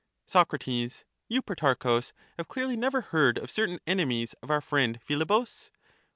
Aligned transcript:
Soc, 0.25 0.49
You, 0.65 1.43
Protarchus, 1.43 2.11
have 2.35 2.47
clearly 2.47 2.75
never 2.75 3.01
heard 3.01 3.37
of 3.37 3.51
certain 3.51 3.79
enemies 3.85 4.33
of 4.41 4.49
our 4.49 4.59
friend 4.59 4.99
Philebus. 4.99 5.69